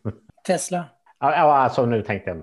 [0.46, 0.84] Tesla.
[1.20, 2.42] Ja, alltså nu tänkte jag...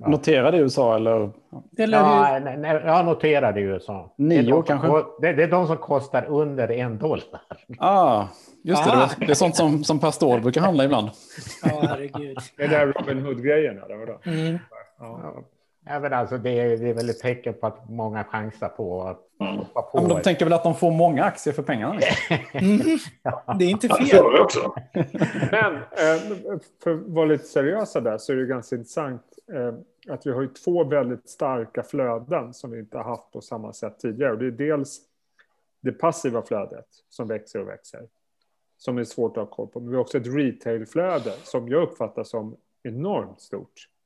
[0.00, 0.08] Ja.
[0.08, 1.30] Noterade i USA eller?
[1.78, 1.98] Eller?
[1.98, 4.14] Ja, nej, nej, jag noterade i USA.
[4.16, 4.88] Nio det är de som kanske?
[5.20, 7.40] Det, det är de som kostar under en dollar.
[7.78, 8.24] Ah,
[8.62, 8.90] just det.
[8.90, 9.10] Det, Ah.
[9.18, 11.10] det är sånt som, som Ståhl brukar handla ibland.
[11.62, 12.38] Ja, herregud.
[12.56, 13.78] Är det här Robin Hood-grejen?
[14.24, 14.58] Mm.
[14.98, 15.34] Ja.
[15.88, 19.02] Ja, men alltså, det, är, det är väl ett tecken på att många chansar på
[19.02, 20.00] att hoppa Ja, på.
[20.00, 21.94] men de tänker väl att de får många aktier för pengarna.
[21.94, 22.36] Liksom.
[22.60, 23.58] Mm.
[23.58, 24.18] Det är inte Ja, det fel.
[24.22, 24.74] får vi också.
[25.50, 29.22] Men eh, för att vara lite seriösa där så är det ganska intressant
[29.52, 29.74] eh,
[30.14, 33.72] att vi har ju två väldigt starka flöden som vi inte har haft på samma
[33.72, 34.32] sätt tidigare.
[34.32, 35.00] Och det är dels
[35.80, 38.00] det passiva flödet som växer och växer.
[38.78, 39.80] Som är svårt att ha koll på.
[39.80, 43.97] Men vi har också ett retailflöde som jag uppfattar som enormt stort Mm.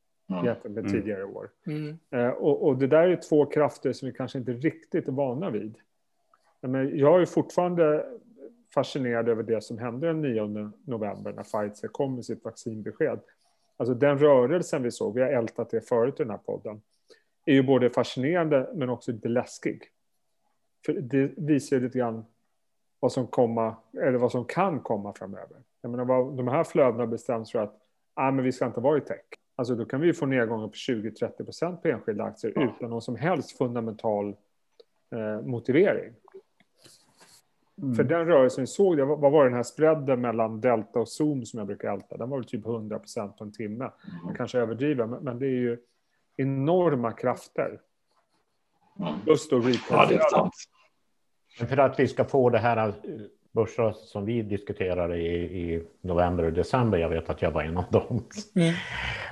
[0.45, 0.93] Jämfört med Mm.
[0.93, 1.51] tidigare år.
[1.67, 1.99] Mm.
[2.11, 5.51] Eh, och, och det där är två krafter som vi kanske inte riktigt är vana
[5.51, 5.75] vid.
[6.61, 8.07] Men jag är fortfarande
[8.75, 13.21] fascinerad över det som hände den 9 november när Pfizer kom med sitt vaccinbesked.
[13.77, 16.83] Alltså den rörelsen vi såg, vi har ältat det förut i den här podden,
[17.47, 19.83] är ju både fascinerande men också lite läskig.
[20.87, 22.25] För det visar ju lite grann
[23.01, 25.57] vad som, komma, eller vad som kan komma framöver.
[25.81, 27.79] Jag menar, vad, de här flödena bestäms för att
[28.15, 29.25] ah, men vi ska inte vara i tech.
[29.57, 33.03] Alltså då kan vi ju få nedgångar på 20-30 procent på enskilda aktier utan någon
[33.03, 34.37] som helst fundamental
[35.11, 36.13] eh, motivering.
[37.83, 37.95] Mm.
[37.95, 41.09] För den rörelsen vi såg, det, vad vad var den här spreaden mellan Delta och
[41.09, 42.17] Zoom som jag brukar älta?
[42.17, 43.91] Den var väl typ 100 procent på en timme.
[44.27, 45.79] Jag kanske överdriver, men, men det är ju
[46.37, 47.81] enorma krafter.
[48.99, 49.13] Mm.
[49.25, 50.51] Plus då Ja, det är retail.
[51.59, 52.93] Men För att vi ska få det här eh,
[53.53, 57.77] börsras som vi diskuterade i, i november och december, jag vet att jag var en
[57.77, 58.25] av dem.
[58.55, 58.75] Mm.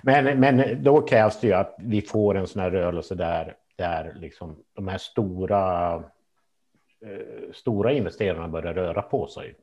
[0.03, 4.15] Men, men då krävs det ju att vi får en sån här rörelse där, där
[4.17, 5.95] liksom de här stora,
[7.05, 9.55] eh, stora investerarna börjar röra på sig.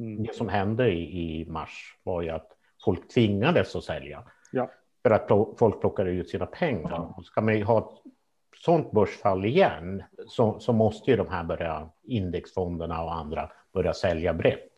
[0.00, 0.22] Mm.
[0.22, 2.48] Det som hände i, i mars var ju att
[2.84, 4.22] folk tvingades att sälja.
[4.52, 4.70] Ja.
[5.02, 7.12] För att folk plockade ut sina pengar.
[7.16, 8.12] Och ska man ha ett
[8.56, 14.34] sånt börsfall igen så, så måste ju de här börja, indexfonderna och andra, börja sälja
[14.34, 14.71] brett.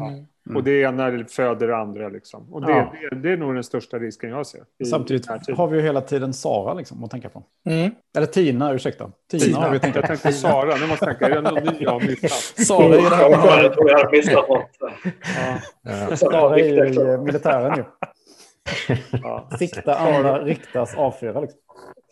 [0.00, 0.56] Mm.
[0.56, 2.08] Och det ena föder det andra.
[2.08, 2.52] Liksom.
[2.54, 2.92] Och det, Ja.
[3.10, 4.60] det, det är nog den största risken jag ser.
[4.90, 7.42] Samtidigt har vi ju hela tiden Sara liksom, att tänka på.
[7.70, 7.90] Mm.
[8.16, 9.10] Eller Tina, ursäkta.
[9.30, 10.08] Tina, Tina, har vi tänkt jag på.
[10.08, 12.30] tänkte Sara, nu måste jag tänka, är det någon ny jag har missat?
[12.66, 14.70] Sara är Jag missat något.
[16.10, 17.84] Ja, Sara är i militären ju.
[19.58, 21.60] Sikta, andra, riktas, avfyra liksom.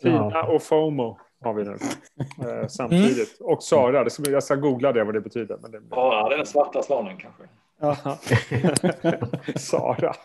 [0.01, 1.71] Tina och FOMO har vi nu
[2.61, 3.37] eh, samtidigt.
[3.41, 5.57] Och Sara, det ska, jag ska googla det vad det betyder.
[5.61, 7.43] Men det, Bara den svarta svanen kanske.
[9.59, 10.15] Sara.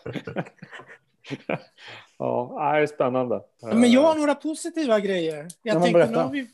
[2.17, 3.41] ja, det är spännande.
[3.61, 5.47] Men jag har några positiva grejer.
[5.63, 6.47] Jag Ja, tänkte, nu vi,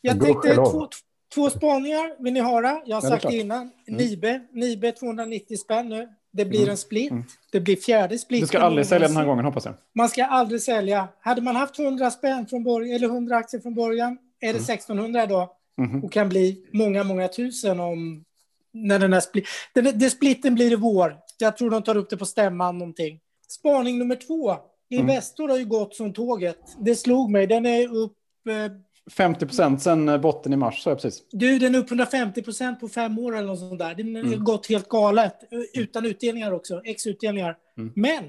[0.00, 0.88] jag tänkte två,
[1.34, 2.22] två spaningar.
[2.22, 2.82] Vill ni höra?
[2.84, 3.32] Jag har det är sagt klart.
[3.32, 3.70] det innan.
[3.86, 6.08] Nibe, Nibe 290 spänn nu.
[6.32, 6.70] Det blir Mm.
[6.70, 7.10] en split.
[7.10, 7.24] Mm.
[7.52, 8.40] Det blir fjärde split.
[8.40, 9.74] Du ska aldrig sälja den här gången hoppas jag.
[9.94, 11.08] Man ska aldrig sälja.
[11.20, 14.62] Hade man haft 100 spänn från början, eller 100 aktier från början, är det Mm.
[14.62, 16.04] 1600 idag Mhm.
[16.04, 18.24] och kan bli många, många tusen om
[18.72, 21.16] när den här split, den, den splitten blir i vår.
[21.38, 23.20] Jag tror de tar upp det på stämman någonting.
[23.48, 24.56] Spaning nummer två.
[24.90, 26.58] Investor har ju gått som tåget.
[26.78, 27.46] Det slog mig.
[27.46, 28.16] Den är upp
[28.48, 28.72] eh,
[29.10, 31.24] 50 procent sen eh, botten i mars, sa jag precis.
[31.30, 33.94] Du, den är upp 150 procent på fem år eller något sånt där.
[33.94, 34.44] Den har Mm.
[34.44, 35.34] gått helt galet.
[35.74, 37.56] Utan utdelningar också, ex-utdelningar.
[37.78, 37.92] Mm.
[37.96, 38.24] Men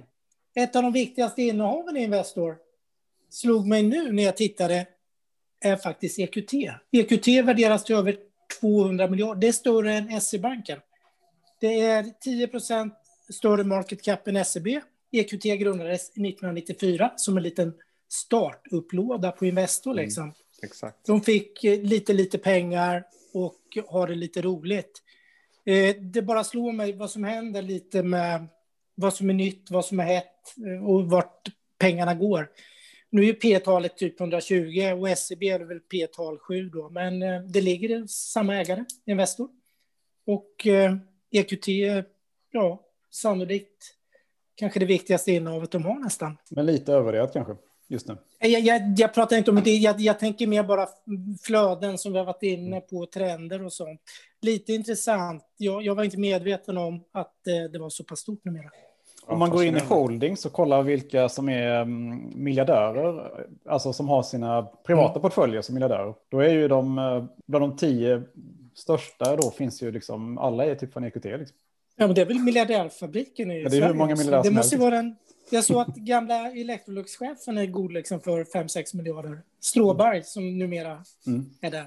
[0.55, 2.55] ett av de viktigaste innehaven i Investor
[3.29, 4.85] slog mig nu när jag tittade
[5.61, 6.53] är faktiskt EQT.
[6.91, 8.15] EQT värderas till över
[8.61, 9.41] 200 miljarder.
[9.41, 10.79] Det är större än SE-banken.
[11.59, 12.93] Det är 10 procent
[13.29, 14.67] större market cap än SEB.
[15.11, 17.73] EQT grundades 1994 som en liten
[18.09, 19.93] startupplåda på Investor.
[19.93, 20.33] Liksom.
[20.63, 21.05] Exakt.
[21.05, 25.01] De fick eh, lite, lite pengar och har det lite roligt.
[25.65, 28.47] Eh, Det bara slår mig vad som händer lite med
[28.95, 32.49] vad som är nytt, vad som är hett eh, och vart pengarna går.
[33.09, 37.19] Nu är P-talet typ 120 och SEB är väl P-tal 7 då, men
[37.51, 39.49] det ligger i samma ägare, Investor.
[40.25, 40.67] Och
[41.31, 42.03] EQT, eh,
[42.51, 43.95] ja, sannolikt
[44.55, 46.37] kanske det viktigaste innehavet de har nästan.
[46.49, 47.55] Men lite övervärderat kanske,
[47.87, 48.17] just nu.
[48.43, 50.87] Jag, jag, jag pratar inte om det, jag, jag tänker mer bara
[51.43, 54.01] flöden som vi har varit inne på, trender och sånt.
[54.41, 55.43] Lite intressant.
[55.57, 58.69] Jag, jag var inte medveten om att eh, det var så pass stort numera.
[59.25, 63.31] Om man går in i holding så kollar vilka som är mm, miljardärer,
[63.69, 65.21] alltså som har sina privata Mm.
[65.21, 66.13] portföljer som miljardärer.
[66.29, 68.23] Då är ju de, eh, bland de tio
[68.75, 71.23] största då finns ju liksom, alla är typ från EQT.
[71.25, 71.57] Liksom.
[71.95, 73.93] Ja, men det är väl miljardärfabriken i Ja, det är hur Sverige.
[73.93, 74.83] många Så miljardärer Det måste helst.
[74.85, 75.15] vara en...
[75.53, 79.41] Jag såg att gamla Electrolux-chefen är god liksom för 5-6 miljarder.
[79.59, 81.45] Stråberg som numera Mm.
[81.61, 81.85] är där.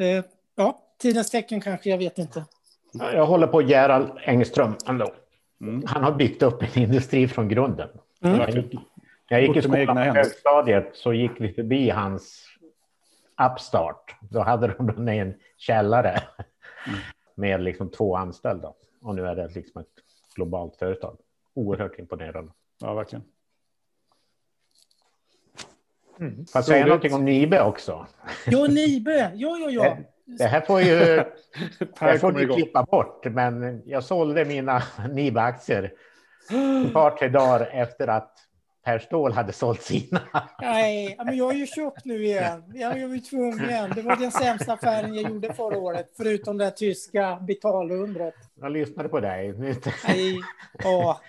[0.00, 0.24] Eh,
[0.56, 2.44] ja, tidens tecken kanske, jag vet inte.
[2.92, 5.14] Jag håller på Gerald Engström ändå.
[5.60, 5.84] Mm.
[5.86, 7.88] Han har byggt upp en industri från grunden.
[8.22, 8.40] Mm.
[8.40, 8.74] Jag gick,
[9.28, 12.46] jag gick i skolan på högstadiet så gick vi förbi hans
[13.52, 14.16] Upstart.
[14.30, 16.22] Då hade de den i en källare
[17.34, 18.72] med liksom två anställda.
[19.02, 19.88] Och nu är det liksom ett
[20.34, 21.16] globalt företag.
[21.54, 22.52] Oerhört imponerande.
[22.80, 23.24] Ja, verkligen.
[26.18, 28.06] Får jag säga någonting om Nibe också?
[28.46, 29.32] Ja, Nibe!
[29.34, 29.96] Ja, ja, ja.
[30.38, 30.96] Det här får ju
[32.00, 32.56] det får igång.
[32.56, 35.92] klippa bort, men jag sålde mina Nibe-aktier
[36.86, 38.32] ett par, tre dagar efter att
[38.84, 40.20] Per Ståhl hade sålt sina.
[40.60, 42.62] Nej, men jag har ju köpt nu igen.
[42.74, 43.90] Jag var ju tvungen.
[43.94, 48.34] Det var den sämsta affären jag gjorde förra året, förutom det tyska betalundret.
[48.60, 49.52] Jag lyssnade på dig.
[49.58, 49.74] Nu,
[50.08, 50.36] Nej,
[50.84, 51.20] ja,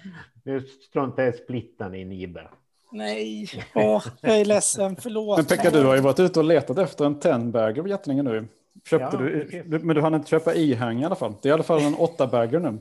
[0.43, 2.47] nu struntar jag i splitten i Nibe.
[2.91, 4.95] nej, ja, jag är ledsen.
[4.95, 5.37] Förlåt.
[5.37, 8.47] Men Pekka, du har ju varit ute och letat efter en 10-bagger jättelänge nu.
[8.89, 11.33] Köpte Ja, du, men du hann inte köpa ihäng i alla fall.
[11.41, 12.77] Det är i alla fall en 8-bagger nu.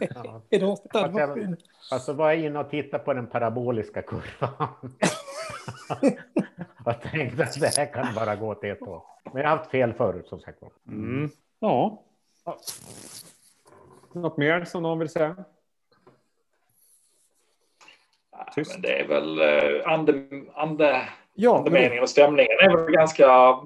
[0.00, 0.42] Ja.
[0.50, 1.10] Är det åtta?
[1.14, 1.56] Jag-
[1.90, 4.68] Alltså var jag inne och tittade på den paraboliska kurvan.
[6.84, 9.00] och tänkte att det här kan bara gå åt ett håll.
[9.32, 10.62] Men jag har haft fel förut som sagt.
[10.88, 11.30] Mm.
[11.60, 12.02] Ja.
[14.12, 15.36] Något mer som någon vill säga?
[18.54, 18.72] Tyst.
[18.72, 20.12] Men det är väl eh, ande,
[20.54, 23.56] ande, Ja, men andemeningen och stämningen är väl ganska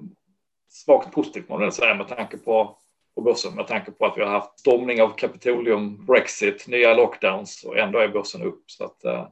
[0.68, 2.76] svagt positivt må man säga med tanke på,
[3.20, 3.54] på börsen.
[3.54, 7.98] Med tanke på att vi har haft stormning av Kapitolium, Brexit, nya lockdowns och ändå
[7.98, 8.62] är börsen upp.
[8.66, 9.26] Så att eh,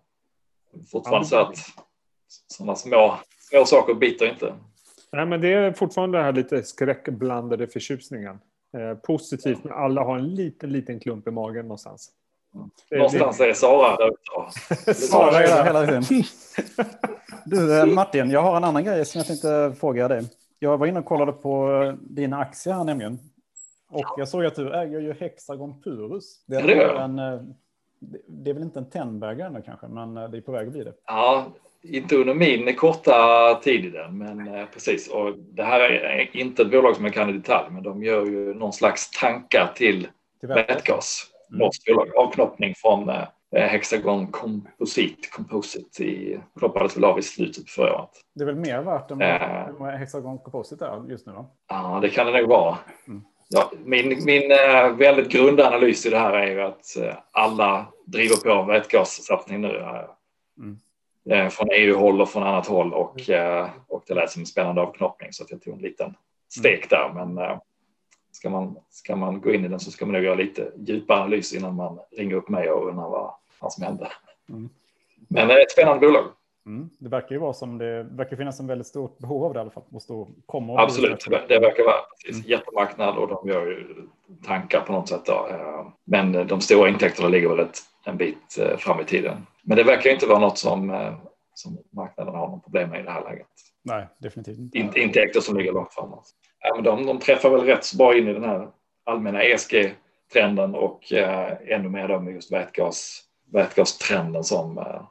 [0.93, 1.57] fortfarande så att
[2.47, 4.55] sådana små, små saker biter inte.
[5.13, 8.39] Nej, men det är fortfarande det här lite skräckblandade förtjusningen.
[8.77, 12.11] Eh, positivt, men alla har en liten, liten klump i magen någonstans.
[12.91, 14.95] Någonstans är Sara där ute.
[14.95, 16.25] Sara är där hela tiden.
[17.45, 20.25] Du, eh, Martin, jag har en annan grej som jag tänkte fråga dig.
[20.59, 23.19] Jag var inne och kollade på eh, dina aktier här nämligen.
[23.91, 26.45] Och jag såg att du äger ju Hexagon Purus.
[26.47, 27.41] Det är, en, eh,
[28.27, 30.73] det- är väl inte en 10-bagger ännu kanske, men eh, det är på väg att
[30.73, 30.95] bli det.
[31.07, 31.47] Ja,
[31.83, 33.15] inte under min korta
[33.63, 35.09] tid i den, men eh, precis.
[35.09, 38.25] Och det här är inte ett bolag som jag kan i detalj, men de gör
[38.27, 40.09] ju någon slags tankar till
[40.41, 40.55] Tyvärr.
[40.67, 41.27] vätgas.
[41.51, 41.59] Mm.
[41.59, 42.17] Norskt bolag.
[42.17, 43.11] Avknoppning från
[43.53, 45.29] Hexagon Composite.
[45.33, 48.11] Composite i, knoppades väl av i slutet på förra året.
[48.35, 49.69] Det är väl mer värt än Äh.
[49.79, 51.47] vad Hexagon Composite är just nu va?
[51.69, 52.79] Ja, det kan det nog vara.
[53.09, 53.23] Mm.
[53.49, 57.87] Ja, min min eh, väldigt grunda analys i det här är ju att eh, alla
[58.05, 59.79] driver på vätgassatsning nu.
[59.79, 60.05] eh,
[60.59, 61.51] Mm.
[61.51, 65.33] Från EU-håll och från annat håll och, eh, och det lät som en spännande avknoppning
[65.33, 66.15] så att jag tog en liten
[66.49, 67.13] stek där.
[67.15, 67.59] Men
[68.33, 71.21] ska man, ska man gå in i den så ska man nog göra lite djupare
[71.21, 74.09] analys innan man ringer upp mig och undrar vad, vad som hände.
[74.49, 74.69] Mm.
[75.29, 76.25] Men eh, ett spännande bolag.
[76.69, 76.91] Mm.
[76.99, 79.61] Det verkar ju vara som det verkar finnas en väldigt stort behov av det i
[79.61, 79.83] alla fall.
[79.83, 81.59] Att bli Absolut, det.
[81.59, 83.87] verkar vara precis, jättemarknad och de gör ju
[84.45, 85.23] tankar på något sätt.
[85.27, 85.49] Då.
[85.51, 89.47] Eh, Men de stora intäkterna ligger väl ett, en bit eh, fram i tiden.
[89.63, 91.15] Men det verkar inte vara något som, eh,
[91.55, 93.47] som marknaden har någon problem med i det här läget.
[93.85, 94.79] Nej, definitivt inte.
[94.79, 96.25] In, intäkter som ligger långt framåt.
[96.61, 98.69] Ja, men de, de träffar väl rätt så bra in i den här
[99.05, 105.03] allmänna ESG-trenden och eh, ännu mer då med just vätgas, vätgastrenden som, eh,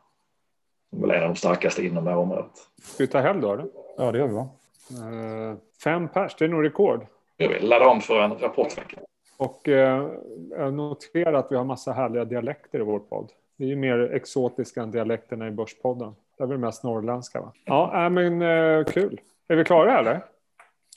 [0.90, 2.52] som väl är de starkaste inom det här området.
[2.84, 3.54] Ska vi ta helg då?
[3.54, 3.68] Eller?
[3.98, 4.50] Ja, det gör vi va?
[4.92, 7.06] Eh, fem pers, det är nog rekord.
[7.38, 8.98] Jag vill ladda om för en rapportvecka.
[9.38, 10.08] Och eh,
[10.50, 13.32] jag noterar att vi har massa härliga dialekter i vår podd.
[13.58, 16.16] Vi är ju mer exotiska än dialekterna i Börspodden.
[16.38, 17.52] Det är väl mest norrländska va?
[17.66, 19.20] Ja, äh, men eh, kul.
[19.48, 20.26] Är vi klara eller?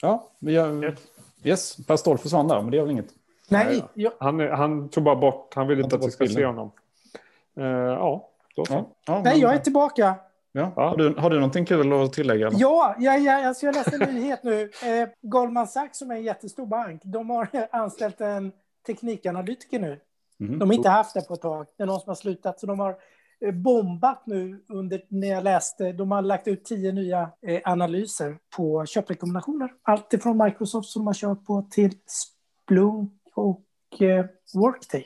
[0.01, 0.95] Ja, vi gör...
[1.43, 3.09] Yes, Per Ståhl försvann där, men det gör väl inget.
[3.49, 6.45] Nej, jag, Han, han tog bara bort, han vill inte att vi ska se bilden.
[6.45, 6.71] honom.
[7.57, 8.73] Eh, ja, då så.
[8.73, 10.15] Ja, ja, nej, men- jag är tillbaka.
[10.51, 10.71] Ja.
[10.75, 12.47] Har, du, har du någonting kul att tillägga?
[12.47, 12.59] eller?
[12.59, 14.61] Ja, ja, ja alltså jag läste en nyhet nu.
[14.85, 18.51] Eh, Goldman Sachs som är en jättestor bank, de har anställt en
[18.87, 19.99] teknikanalytiker nu.
[20.39, 20.59] Mhm.
[20.59, 21.65] De har inte haft det på ett tag.
[21.77, 22.59] Det är någon som har slutat.
[22.59, 22.95] Så de har
[23.45, 25.91] eh, bombat nu under när jag läste.
[25.91, 29.69] De har lagt ut tio nya eh, analyser på köprekommendationer.
[29.81, 35.05] Allt ifrån Microsoft som man kör på till Splunk och eh, Workday.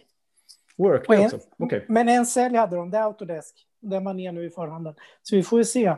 [0.78, 1.40] Work en- också?
[1.58, 1.86] Okej.
[1.90, 3.68] Men en sälj hade de, det är Autodesk.
[3.80, 4.96] Där man är nu i förhanden.
[5.22, 5.96] Så vi får ju se.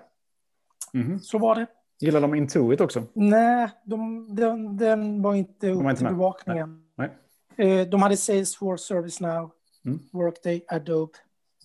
[0.93, 1.19] Mhm.
[1.19, 1.65] Så var det.
[1.99, 3.03] Gillar de Intuit också?
[3.13, 6.83] Nej, de, den, den var inte upp var inte till bevakningen.
[6.95, 7.09] Nej.
[7.57, 9.51] Eh, De hade Salesforce, ServiceNow,
[9.85, 9.99] Mm.
[10.13, 11.13] Workday, Adobe.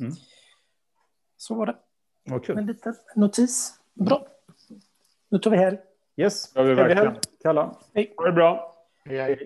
[0.00, 0.12] Mm.
[1.36, 1.76] Så var det.
[2.24, 2.58] Vad kul.
[2.58, 3.74] En liten notis.
[3.94, 4.26] Bra.
[5.28, 5.78] Nu tar vi helg.
[6.16, 6.52] Yes.
[6.52, 7.14] Det har vi verkligen.
[7.42, 7.62] Kalla.
[8.16, 8.76] Ha det bra.
[9.04, 9.42] Jag